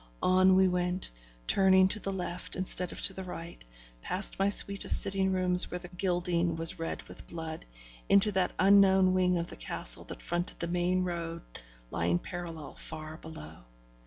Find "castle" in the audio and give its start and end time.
9.55-10.03